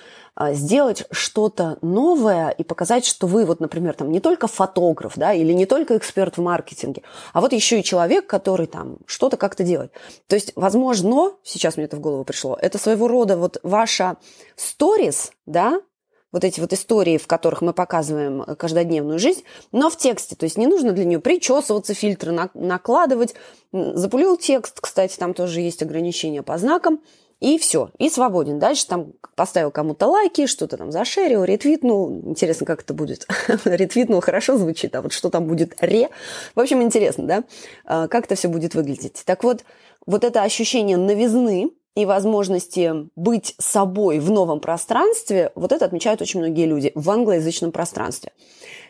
э, 0.41 0.55
сделать 0.55 1.05
что-то 1.11 1.77
новое 1.83 2.49
и 2.49 2.65
показать, 2.65 3.05
что 3.05 3.27
вы 3.27 3.45
вот, 3.45 3.61
например, 3.61 3.93
там 3.93 4.11
не 4.11 4.21
только 4.21 4.47
фотограф, 4.47 5.13
да, 5.17 5.35
или 5.35 5.53
не 5.53 5.67
только 5.67 5.99
эксперт 5.99 6.39
в 6.39 6.41
маркетинге, 6.41 7.03
а 7.35 7.43
вот 7.43 7.53
еще 7.53 7.81
и 7.81 7.85
человек, 7.85 8.27
который 8.27 8.69
там 8.69 8.97
что-то 9.05 9.37
как-то 9.37 9.65
делает. 9.65 9.93
То 10.29 10.35
есть, 10.35 10.53
возможно, 10.57 11.33
сейчас 11.43 11.77
мне 11.77 11.85
это 11.85 11.97
в 11.97 12.01
голову 12.01 12.25
пришло, 12.25 12.57
это 12.59 12.79
своего 12.79 13.07
рода 13.07 13.37
вот 13.37 13.61
ваша 13.63 14.17
сторис, 14.57 15.31
да, 15.45 15.83
вот 16.33 16.45
эти 16.45 16.61
вот 16.61 16.73
истории, 16.73 17.19
в 17.19 17.27
которых 17.27 17.63
мы 17.63 17.73
показываем 17.73 18.43
э, 18.43 18.55
каждодневную 18.55 19.19
жизнь, 19.19 19.45
но 19.73 19.91
в 19.91 19.97
тексте. 19.97 20.37
То 20.37 20.45
есть 20.45 20.59
не 20.59 20.67
нужно 20.67 20.93
для 20.93 21.05
нее 21.05 21.21
причесываться, 21.21 21.95
фильтры 21.95 22.33
на, 22.33 22.51
накладывать. 22.55 23.35
Запулил 23.73 24.37
текст, 24.37 24.81
кстати, 24.81 25.17
там 25.17 25.35
тоже 25.35 25.61
есть 25.61 25.83
ограничения 25.83 26.43
по 26.43 26.59
знакам. 26.59 27.01
И 27.41 27.57
все, 27.57 27.93
и 27.99 28.11
свободен. 28.11 28.59
Дальше 28.59 28.89
там 28.89 29.13
поставил 29.37 29.71
кому-то 29.71 30.09
лайки, 30.09 30.47
что-то 30.47 30.77
там 30.77 30.91
зашерил, 30.91 31.45
ретвитнул. 31.45 32.11
Интересно, 32.11 32.67
как 32.67 32.83
это 32.83 32.95
будет. 32.95 33.29
ретвитнул 33.65 34.21
хорошо 34.21 34.59
звучит, 34.59 34.97
а 34.97 35.03
вот 35.03 35.13
что 35.13 35.31
там 35.31 35.47
будет 35.47 35.81
ре. 35.81 36.09
В 36.57 36.61
общем, 36.61 36.83
интересно, 36.83 37.27
да, 37.27 37.45
а, 37.85 38.09
как 38.09 38.25
это 38.25 38.35
все 38.35 38.49
будет 38.49 38.75
выглядеть. 38.75 39.23
Так 39.25 39.45
вот, 39.45 39.65
вот 40.05 40.25
это 40.25 40.43
ощущение 40.43 40.97
новизны, 40.97 41.71
и 41.99 42.07
возможности 42.07 43.09
быть 43.17 43.57
собой 43.59 44.21
в 44.21 44.31
новом 44.31 44.61
пространстве, 44.61 45.51
вот 45.57 45.73
это 45.73 45.85
отмечают 45.85 46.23
очень 46.23 46.39
многие 46.39 46.65
люди 46.65 46.93
в 46.95 47.11
англоязычном 47.11 47.73
пространстве. 47.73 48.31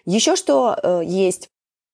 Еще 0.04 0.36
что 0.36 0.78
э, 0.82 1.00
есть, 1.06 1.48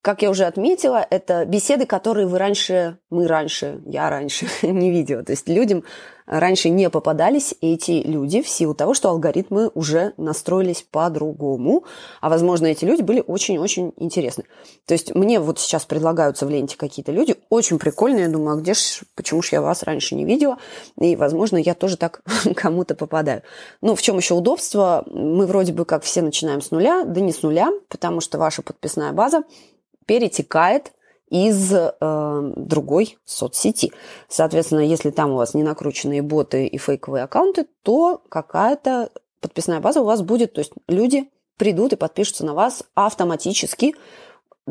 как 0.04 0.20
я 0.20 0.28
уже 0.28 0.44
отметила, 0.44 1.04
это 1.08 1.46
беседы, 1.46 1.87
которые 1.87 2.26
вы 2.26 2.37
раньше, 2.37 2.99
мы 3.08 3.26
раньше, 3.26 3.80
я 3.87 4.11
раньше 4.11 4.46
не 4.62 4.90
видела. 4.90 5.25
То 5.25 5.32
есть 5.32 5.49
людям 5.49 5.82
раньше 6.26 6.68
не 6.68 6.90
попадались 6.90 7.54
эти 7.62 8.02
люди 8.04 8.42
в 8.42 8.49
силу 8.49 8.75
того, 8.75 8.92
что 8.92 9.08
алгоритмы 9.08 9.70
уже 9.73 10.12
настроились 10.18 10.82
по-другому, 10.82 11.84
а, 12.20 12.28
возможно, 12.28 12.66
эти 12.66 12.84
люди 12.84 13.00
были 13.00 13.25
очень-очень 13.26 13.94
интересны. 13.96 14.44
То 14.87 14.92
есть 14.92 15.14
мне 15.14 15.40
вот 15.40 15.58
сейчас 15.58 15.87
предлагаются 15.87 16.44
в 16.44 16.50
ленте 16.50 16.76
какие-то 16.76 17.11
люди, 17.11 17.37
очень 17.49 17.78
прикольные, 17.78 18.25
я 18.25 18.30
думаю, 18.30 18.58
а 18.58 18.61
где 18.61 18.75
ж, 18.75 19.00
почему 19.14 19.40
же 19.40 19.50
я 19.52 19.62
вас 19.62 19.82
раньше 19.84 20.16
не 20.16 20.26
видела, 20.26 20.58
и, 21.00 21.16
возможно, 21.16 21.56
я 21.56 21.73
тоже 21.73 21.96
так 21.96 22.20
кому-то 22.56 22.94
попадаю. 22.94 23.42
Ну, 23.80 23.94
в 23.94 24.02
чем 24.02 24.18
еще 24.18 24.34
удобство? 24.34 25.02
Мы 25.11 25.46
вроде 25.46 25.73
бы 25.73 25.87
как 25.87 26.02
все 26.02 26.20
начинаем 26.20 26.61
с 26.61 26.70
нуля, 26.70 27.04
да 27.04 27.23
не 27.23 27.32
с 27.32 27.42
нуля, 27.42 27.70
потому 27.88 28.20
что 28.20 28.37
ваша 28.37 28.61
подписная 28.61 29.12
база 29.12 29.44
перетекает 30.06 30.92
из 31.30 31.73
э, 31.73 32.52
другой 32.56 33.18
соцсети. 33.25 33.92
Соответственно, 34.28 34.80
если 34.80 35.11
там 35.11 35.32
у 35.32 35.37
вас 35.37 35.54
не 35.54 35.62
накрученные 35.62 36.23
боты 36.23 36.66
и 36.66 36.78
фейковые 36.78 37.25
аккаунты, 37.25 37.66
то 37.82 38.23
какая-то 38.28 39.11
подписная 39.40 39.80
база 39.80 40.00
у 40.00 40.04
вас 40.04 40.23
будет. 40.23 40.52
То 40.52 40.61
есть 40.61 40.73
люди 40.87 41.28
придут 41.56 41.92
и 41.92 41.96
подпишутся 41.96 42.44
на 42.44 42.54
вас 42.54 42.84
автоматически 42.94 43.94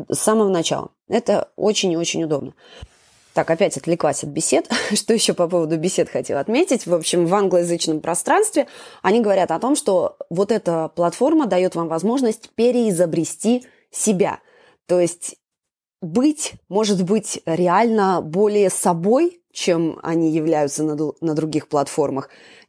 с 0.08 0.18
самого 0.18 0.48
начала. 0.48 0.90
Это 1.08 1.50
очень 1.56 1.92
и 1.92 1.96
очень 1.96 2.24
удобно. 2.24 2.54
Так, 3.34 3.50
опять 3.50 3.76
отвлеклась 3.76 4.22
от 4.22 4.30
бесед. 4.30 4.70
Что 4.94 5.12
еще 5.12 5.34
по 5.34 5.48
поводу 5.48 5.76
бесед 5.76 6.08
хотела 6.08 6.40
отметить? 6.40 6.86
В 6.86 6.94
общем, 6.94 7.26
в 7.26 7.34
англоязычном 7.34 8.00
пространстве 8.00 8.68
они 9.02 9.20
говорят 9.20 9.50
о 9.50 9.58
том, 9.58 9.74
что 9.74 10.16
вот 10.30 10.52
эта 10.52 10.88
платформа 10.88 11.46
дает 11.46 11.74
вам 11.74 11.88
возможность 11.88 12.50
переизобрести 12.54 13.66
себя. 13.90 14.38
То 14.86 15.00
есть 15.00 15.36
быть, 16.02 16.54
может 16.68 17.02
быть, 17.02 17.40
реально 17.46 18.20
более 18.20 18.70
собой, 18.70 19.40
чем 19.52 19.98
они 20.02 20.30
являются 20.30 20.84
на, 20.84 20.96
на 21.20 21.34
других 21.34 21.68
платформах, 21.68 22.28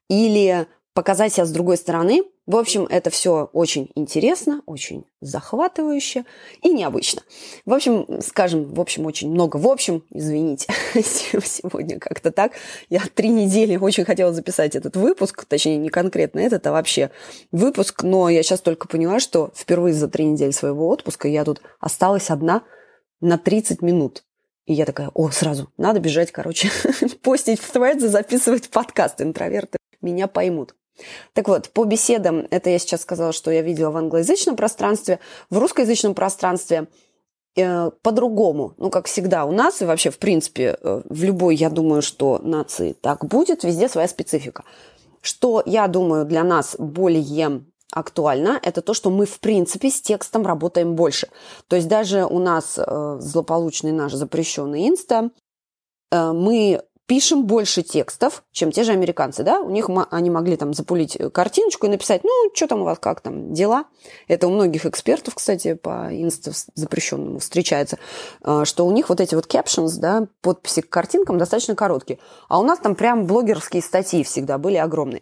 или 0.09 0.67
показать 0.93 1.33
себя 1.33 1.45
с 1.45 1.51
другой 1.51 1.77
стороны. 1.77 2.23
В 2.45 2.55
общем, 2.57 2.85
это 2.85 3.09
все 3.09 3.49
очень 3.53 3.91
интересно, 3.95 4.61
очень 4.65 5.05
захватывающе 5.19 6.25
и 6.61 6.69
необычно. 6.69 7.23
В 7.65 7.73
общем, 7.73 8.21
скажем, 8.21 8.73
в 8.73 8.79
общем, 8.79 9.05
очень 9.05 9.31
много. 9.31 9.57
В 9.57 9.67
общем, 9.67 10.03
извините, 10.11 10.67
сегодня 10.93 11.99
как-то 11.99 12.31
так. 12.31 12.51
Я 12.89 13.01
три 13.13 13.29
недели 13.29 13.77
очень 13.77 14.05
хотела 14.05 14.31
записать 14.33 14.75
этот 14.75 14.95
выпуск, 14.95 15.45
точнее, 15.45 15.77
не 15.77 15.89
конкретно 15.89 16.39
этот, 16.39 16.65
а 16.67 16.71
вообще 16.71 17.09
выпуск, 17.51 18.03
но 18.03 18.29
я 18.29 18.43
сейчас 18.43 18.61
только 18.61 18.87
поняла, 18.87 19.19
что 19.19 19.51
впервые 19.55 19.93
за 19.93 20.07
три 20.07 20.25
недели 20.25 20.51
своего 20.51 20.87
отпуска 20.89 21.27
я 21.27 21.43
тут 21.43 21.61
осталась 21.79 22.29
одна– 22.29 22.61
на 23.21 23.37
30 23.37 23.81
минут. 23.81 24.23
И 24.65 24.73
я 24.73 24.85
такая, 24.85 25.09
о, 25.13 25.29
сразу, 25.29 25.71
надо 25.77 25.99
бежать, 25.99 26.31
короче, 26.31 26.69
постить 27.21 27.59
в 27.59 27.75
Threads, 27.75 28.07
записывать 28.07 28.69
подкаст. 28.69 29.21
Интроверты 29.21 29.77
меня 30.01 30.27
поймут. 30.27 30.75
Так 31.33 31.47
вот, 31.47 31.69
по 31.69 31.83
беседам, 31.83 32.47
это 32.51 32.69
я 32.69 32.79
сейчас 32.79 33.01
сказала, 33.01 33.33
что 33.33 33.51
я 33.51 33.61
видела 33.61 33.91
в 33.91 33.97
англоязычном 33.97 34.55
пространстве, 34.55 35.19
в 35.49 35.57
русскоязычном 35.57 36.13
пространстве 36.13 36.87
э, 37.55 37.91
по-другому. 38.01 38.73
Ну, 38.77 38.89
как 38.89 39.07
всегда 39.07 39.45
у 39.45 39.51
нас, 39.51 39.81
и 39.81 39.85
вообще, 39.85 40.09
в 40.09 40.17
принципе, 40.17 40.77
э, 40.79 41.01
в 41.07 41.23
любой, 41.23 41.55
я 41.55 41.69
думаю, 41.69 42.01
что 42.01 42.39
нации 42.43 42.93
так 42.93 43.25
будет, 43.25 43.63
везде 43.63 43.89
своя 43.89 44.07
специфика. 44.07 44.63
Что, 45.21 45.63
я 45.65 45.87
думаю, 45.87 46.25
для 46.25 46.43
нас 46.43 46.75
более 46.77 47.63
актуально, 47.91 48.59
это 48.61 48.81
то, 48.81 48.93
что 48.93 49.09
мы, 49.09 49.25
в 49.25 49.39
принципе, 49.39 49.89
с 49.89 50.01
текстом 50.01 50.45
работаем 50.45 50.95
больше. 50.95 51.29
То 51.67 51.75
есть 51.75 51.87
даже 51.87 52.25
у 52.25 52.39
нас 52.39 52.77
э, 52.77 53.17
злополучный 53.19 53.91
наш 53.91 54.13
запрещенный 54.13 54.87
инста, 54.89 55.29
э, 56.11 56.31
мы 56.31 56.83
пишем 57.07 57.45
больше 57.45 57.83
текстов, 57.83 58.43
чем 58.51 58.71
те 58.71 58.83
же 58.83 58.91
американцы, 58.91 59.43
да, 59.43 59.59
у 59.59 59.69
них 59.69 59.89
они 60.11 60.29
могли 60.29 60.57
там 60.57 60.73
запулить 60.73 61.17
картиночку 61.33 61.85
и 61.85 61.89
написать, 61.89 62.23
ну, 62.23 62.51
что 62.53 62.67
там 62.67 62.81
у 62.81 62.85
вас, 62.85 62.97
как 62.99 63.21
там, 63.21 63.53
дела. 63.53 63.85
Это 64.27 64.47
у 64.47 64.51
многих 64.51 64.85
экспертов, 64.85 65.35
кстати, 65.35 65.75
по 65.75 66.09
инста 66.11 66.51
запрещенному 66.73 67.39
встречается, 67.39 67.97
э, 68.43 68.63
что 68.65 68.85
у 68.85 68.91
них 68.91 69.09
вот 69.09 69.21
эти 69.21 69.35
вот 69.35 69.45
captions, 69.45 69.97
да, 69.99 70.27
подписи 70.41 70.81
к 70.81 70.89
картинкам 70.89 71.37
достаточно 71.37 71.75
короткие. 71.75 72.19
А 72.49 72.59
у 72.59 72.63
нас 72.63 72.79
там 72.79 72.95
прям 72.95 73.27
блогерские 73.27 73.81
статьи 73.81 74.23
всегда 74.23 74.57
были 74.57 74.75
огромные. 74.75 75.21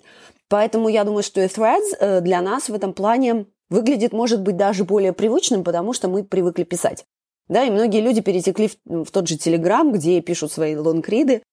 Поэтому 0.49 0.87
я 0.87 1.03
думаю, 1.03 1.23
что 1.23 1.41
и 1.41 1.47
Threads 1.47 1.95
э, 1.99 2.21
для 2.21 2.41
нас 2.41 2.69
в 2.69 2.73
этом 2.73 2.93
плане 2.93 3.47
выглядит, 3.69 4.13
может 4.13 4.41
быть, 4.41 4.55
даже 4.55 4.85
более 4.85 5.13
привычным, 5.13 5.63
потому 5.63 5.93
что 5.93 6.07
мы 6.07 6.23
привыкли 6.23 6.63
писать. 6.63 7.05
Да, 7.49 7.63
и 7.63 7.69
многие 7.69 8.01
люди 8.01 8.21
перетекли 8.21 8.69
в, 8.85 9.03
в 9.03 9.11
тот 9.11 9.27
же 9.27 9.35
Telegram, 9.35 9.91
где 9.91 10.21
пишут 10.21 10.51
свои 10.51 10.75
лонгриды. 10.75 11.43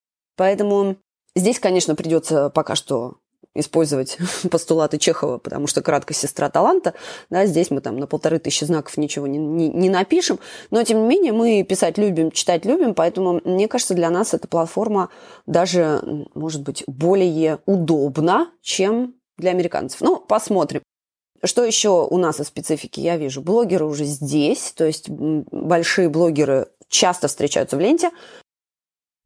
Поэтому 0.41 0.97
здесь, 1.37 1.61
конечно, 1.61 1.95
придется 1.95 2.49
пока 2.49 2.75
что 2.75 3.19
использовать 3.55 4.17
постулаты 4.51 4.97
Чехова, 4.97 5.37
потому 5.37 5.67
что 5.67 5.83
краткость 5.83 6.21
сестра 6.21 6.49
таланта, 6.49 6.95
да, 7.29 7.45
здесь 7.45 7.71
мы 7.71 7.83
там 7.83 7.99
на 7.99 8.07
полторы 8.07 8.39
тысячи 8.39 8.65
знаков 8.65 8.97
ничего 8.97 9.27
не, 9.27 9.37
не, 9.37 9.69
не 9.69 9.91
напишем, 9.91 10.39
но 10.71 10.83
тем 10.83 11.03
не 11.03 11.09
менее 11.09 11.35
мы 11.35 11.63
писать 11.63 11.99
любим, 11.99 12.31
читать 12.31 12.65
любим, 12.65 12.95
поэтому 12.95 13.43
мне 13.45 13.69
кажется, 13.69 13.93
для 13.93 14.09
нас 14.09 14.33
эта 14.33 14.49
платформа 14.49 15.11
даже, 15.45 16.01
может 16.33 16.63
быть, 16.63 16.85
более 16.87 17.59
удобна, 17.67 18.51
чем 18.63 19.17
для 19.37 19.51
американцев. 19.51 20.01
Ну, 20.01 20.17
посмотрим. 20.17 20.81
Что 21.45 21.67
еще 21.67 22.07
у 22.11 22.17
нас 22.17 22.41
из 22.41 22.47
специфики 22.47 23.01
я 23.01 23.19
вижу? 23.19 23.43
Блогеры 23.43 23.85
уже 23.85 24.05
здесь, 24.05 24.73
то 24.73 24.87
есть 24.87 25.11
большие 25.11 26.09
блогеры 26.09 26.69
часто 26.89 27.29
встречаются 27.29 27.77
в 27.77 27.81
ленте, 27.81 28.11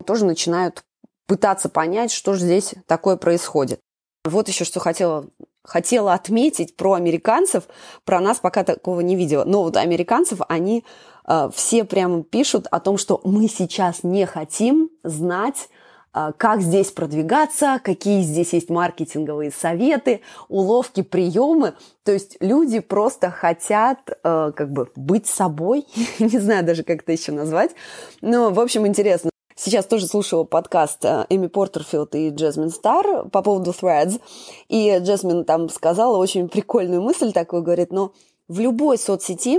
тоже 0.05 0.25
начинают 0.25 0.83
пытаться 1.27 1.69
понять, 1.69 2.13
что 2.13 2.35
же 2.35 2.41
здесь 2.41 2.75
такое 2.87 3.17
происходит. 3.17 3.81
Вот 4.25 4.49
еще 4.49 4.65
что 4.65 4.81
хотела, 4.81 5.27
хотела 5.63 6.15
отметить 6.15 6.77
про 6.77 6.95
американцев. 6.95 7.65
Про 8.05 8.21
нас 8.21 8.39
пока 8.39 8.65
такого 8.65 9.01
не 9.01 9.17
видела. 9.17 9.45
Но 9.45 9.63
вот 9.63 9.77
американцев, 9.77 10.41
они 10.49 10.85
э, 11.27 11.51
все 11.55 11.85
прямо 11.85 12.23
пишут 12.23 12.67
о 12.71 12.81
том, 12.81 12.97
что 12.97 13.21
мы 13.25 13.49
сейчас 13.49 14.03
не 14.03 14.27
хотим 14.27 14.91
знать 15.03 15.69
а, 16.17 16.31
как 16.31 16.61
здесь 16.61 16.93
продвигаться, 16.93 17.81
какие 17.83 18.23
здесь 18.23 18.53
есть 18.53 18.71
маркетинговые 18.71 19.51
советы, 19.51 20.21
уловки, 20.49 21.03
приемы. 21.03 21.75
То 22.05 22.13
есть 22.13 22.37
люди 22.39 22.79
просто 22.79 23.33
хотят 23.33 23.99
э, 24.23 24.53
как 24.55 24.71
бы 24.71 24.89
быть 24.95 25.27
собой, 25.27 25.87
не 26.21 26.39
знаю 26.39 26.65
даже, 26.65 26.85
как 26.85 27.03
это 27.03 27.11
еще 27.11 27.33
назвать. 27.33 27.73
Но, 28.21 28.51
в 28.51 28.61
общем, 28.61 28.87
интересно. 28.87 29.34
Сейчас 29.65 29.87
тоже 29.87 30.07
слушала 30.07 30.45
подкаст 30.45 31.03
э, 31.07 31.25
Эми 31.31 31.47
Портерфилд 31.47 32.15
и 32.17 32.29
Джесмин 32.29 32.69
Стар 32.69 33.25
по 33.31 33.41
поводу 33.41 33.71
Threads. 33.71 34.21
И 34.69 34.99
Джесмин 35.01 35.47
там 35.47 35.71
сказала 35.71 36.19
очень 36.19 36.51
прикольную 36.51 37.01
мысль 37.01 37.33
такую, 37.33 37.63
говорит, 37.63 37.91
но 37.91 38.13
в 38.47 38.61
любой 38.61 38.99
соцсети 38.99 39.59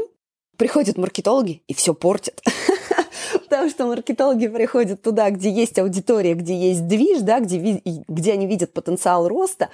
приходят 0.58 1.00
маркетологи 1.00 1.64
и 1.68 1.74
все 1.74 1.96
портят. 1.96 2.40
Потому 3.46 3.70
что 3.70 3.86
маркетологи 3.86 4.48
приходят 4.48 5.02
туда, 5.02 5.30
где 5.30 5.50
есть 5.50 5.78
аудитория, 5.80 6.34
где 6.34 6.56
есть 6.56 6.88
движ, 6.88 7.22
да, 7.22 7.40
где, 7.40 7.82
где 7.84 8.34
они 8.34 8.48
видят 8.48 8.74
потенциал 8.74 9.28
роста, 9.28 9.70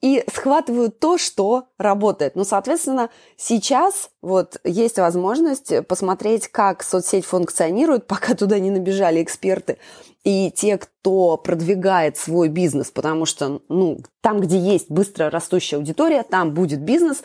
и 0.00 0.24
схватывают 0.32 1.00
то, 1.00 1.18
что 1.18 1.64
работает. 1.78 2.36
Ну, 2.36 2.44
соответственно, 2.44 3.10
сейчас 3.36 4.10
вот 4.22 4.60
есть 4.64 4.98
возможность 4.98 5.86
посмотреть, 5.86 6.48
как 6.48 6.82
соцсеть 6.82 7.24
функционирует, 7.24 8.06
пока 8.06 8.34
туда 8.34 8.58
не 8.58 8.70
набежали 8.70 9.22
эксперты 9.22 9.78
и 10.24 10.50
те, 10.50 10.78
кто 10.78 11.36
продвигает 11.36 12.16
свой 12.16 12.48
бизнес, 12.48 12.90
потому 12.90 13.24
что, 13.24 13.62
ну, 13.68 14.00
там, 14.20 14.40
где 14.40 14.58
есть 14.58 14.90
быстро 14.90 15.30
растущая 15.30 15.76
аудитория, 15.76 16.22
там 16.22 16.52
будет 16.52 16.80
бизнес, 16.80 17.22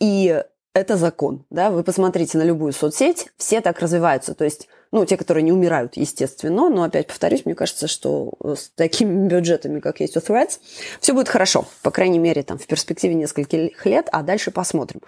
и 0.00 0.42
это 0.74 0.96
закон, 0.96 1.44
да, 1.50 1.70
вы 1.70 1.82
посмотрите 1.82 2.38
на 2.38 2.42
любую 2.42 2.72
соцсеть, 2.72 3.28
все 3.36 3.60
так 3.60 3.78
развиваются, 3.80 4.34
то 4.34 4.44
есть 4.44 4.68
ну, 4.90 5.04
те, 5.06 5.16
которые 5.16 5.42
не 5.42 5.52
умирают, 5.52 5.96
естественно, 5.96 6.68
но 6.68 6.82
опять 6.82 7.06
повторюсь, 7.06 7.44
мне 7.44 7.54
кажется, 7.54 7.88
что 7.88 8.32
с 8.42 8.70
такими 8.74 9.26
бюджетами, 9.28 9.80
как 9.80 10.00
есть 10.00 10.16
у 10.16 10.20
Threads, 10.20 10.60
все 11.00 11.12
будет 11.12 11.28
хорошо, 11.28 11.66
по 11.82 11.90
крайней 11.90 12.18
мере, 12.18 12.42
там, 12.42 12.58
в 12.58 12.66
перспективе 12.66 13.14
нескольких 13.14 13.84
лет, 13.86 14.08
а 14.12 14.22
дальше 14.22 14.50
посмотрим. 14.50 15.00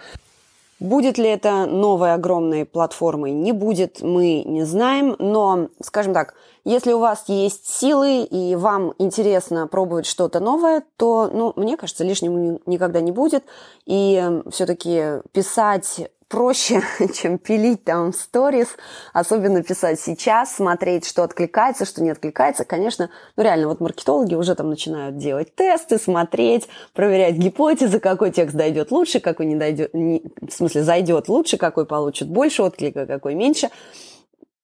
Будет 0.80 1.18
ли 1.18 1.28
это 1.28 1.66
новой 1.66 2.14
огромной 2.14 2.64
платформой? 2.64 3.32
Не 3.32 3.52
будет, 3.52 4.02
мы 4.02 4.42
не 4.44 4.64
знаем, 4.64 5.14
но, 5.18 5.68
скажем 5.80 6.12
так, 6.12 6.34
если 6.64 6.92
у 6.92 6.98
вас 6.98 7.24
есть 7.28 7.68
силы 7.68 8.22
и 8.22 8.56
вам 8.56 8.94
интересно 8.98 9.66
пробовать 9.66 10.06
что-то 10.06 10.40
новое, 10.40 10.82
то, 10.96 11.30
ну, 11.32 11.52
мне 11.56 11.76
кажется, 11.76 12.04
лишним 12.04 12.58
никогда 12.66 13.00
не 13.00 13.12
будет. 13.12 13.44
И 13.86 14.42
все-таки 14.50 15.20
писать 15.32 16.10
проще, 16.34 16.82
чем 17.14 17.38
пилить 17.38 17.84
там 17.84 18.12
сторис, 18.12 18.76
особенно 19.12 19.62
писать 19.62 20.00
сейчас, 20.00 20.56
смотреть, 20.56 21.06
что 21.06 21.22
откликается, 21.22 21.84
что 21.84 22.02
не 22.02 22.10
откликается. 22.10 22.64
Конечно, 22.64 23.08
ну 23.36 23.44
реально, 23.44 23.68
вот 23.68 23.78
маркетологи 23.78 24.34
уже 24.34 24.56
там 24.56 24.68
начинают 24.68 25.16
делать 25.16 25.54
тесты, 25.54 25.96
смотреть, 25.96 26.68
проверять 26.92 27.36
гипотезы, 27.36 28.00
какой 28.00 28.32
текст 28.32 28.56
дойдет 28.56 28.90
лучше, 28.90 29.20
какой 29.20 29.46
не 29.46 29.54
дойдет, 29.54 29.94
не, 29.94 30.24
в 30.42 30.52
смысле, 30.52 30.82
зайдет 30.82 31.28
лучше, 31.28 31.56
какой 31.56 31.86
получит 31.86 32.28
больше 32.28 32.64
отклика, 32.64 33.06
какой 33.06 33.36
меньше. 33.36 33.70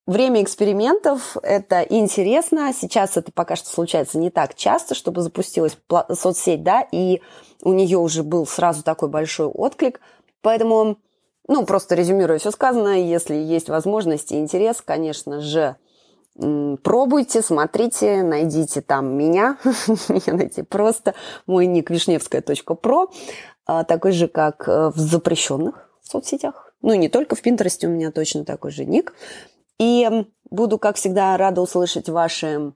Время 0.07 0.43
экспериментов– 0.43 1.37
это 1.45 1.83
интересно. 1.83 2.73
Сейчас 2.77 3.17
это 3.17 3.31
пока 3.31 3.55
что 3.55 3.69
случается 3.69 4.19
не 4.19 4.31
так 4.31 4.57
часто, 4.57 4.97
чтобы 4.97 5.23
запустилась 5.23 5.79
соцсеть, 6.15 6.65
да, 6.65 6.85
и 6.91 7.21
у 7.63 7.73
нее 7.73 7.99
уже 7.99 8.25
был 8.25 8.45
сразу 8.45 8.83
такой 8.83 9.09
большой 9.09 9.47
отклик. 9.47 10.01
Поэтому 10.43 10.97
ну, 11.51 11.67
просто 11.67 11.97
резюмируя 11.97 12.39
все 12.39 12.53
сказанное, 12.53 13.01
если 13.01 13.35
есть 13.35 13.69
возможность 13.69 14.31
и 14.31 14.39
интерес, 14.39 14.81
конечно 14.81 15.41
же, 15.41 15.75
пробуйте, 16.85 17.43
смотрите, 17.43 18.23
найдите 18.23 18.81
там 18.81 19.17
меня, 19.17 19.59
меня 20.09 20.35
найти 20.35 20.63
просто, 20.63 21.15
мой 21.49 21.67
ник 21.67 21.91
вишневская.про, 21.91 23.11
а, 23.67 23.83
такой 23.83 24.13
же, 24.13 24.29
как 24.29 24.69
э, 24.69 24.93
в 24.95 24.97
запрещенных 24.97 25.91
соцсетях, 26.03 26.73
ну, 26.83 26.95
не 26.95 27.09
только 27.09 27.35
в 27.35 27.43
Пинтересте 27.43 27.89
у 27.89 27.91
меня 27.91 28.13
точно 28.13 28.45
такой 28.45 28.71
же 28.71 28.85
ник, 28.85 29.13
и 29.81 30.09
буду, 30.51 30.79
как 30.79 30.95
всегда, 30.95 31.37
рада 31.37 31.61
услышать 31.63 32.09
ваши 32.09 32.73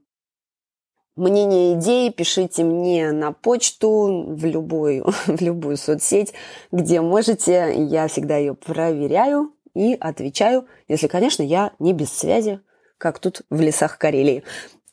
мнения, 1.16 1.74
идеи 1.74 2.08
пишите 2.10 2.64
мне 2.64 3.12
на 3.12 3.32
почту, 3.32 4.24
в 4.28 4.44
любую, 4.44 5.04
в 5.26 5.40
любую 5.40 5.76
соцсеть, 5.76 6.32
где 6.72 7.00
можете. 7.00 7.74
Я 7.76 8.08
всегда 8.08 8.36
ее 8.36 8.54
проверяю 8.54 9.52
и 9.74 9.96
отвечаю, 9.98 10.66
если, 10.88 11.06
конечно, 11.06 11.42
я 11.42 11.72
не 11.78 11.92
без 11.92 12.12
связи, 12.12 12.60
как 12.98 13.18
тут 13.18 13.42
в 13.50 13.60
лесах 13.60 13.98
Карелии. 13.98 14.44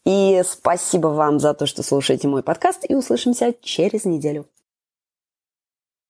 И 0.05 0.41
спасибо 0.45 1.07
вам 1.07 1.39
за 1.39 1.53
то, 1.53 1.65
что 1.67 1.84
слушаете 1.84 2.27
мой 2.27 2.41
подкаст, 2.41 2.86
и 2.89 2.95
услышимся 2.95 3.53
через 3.62 4.05
неделю. 4.05 4.47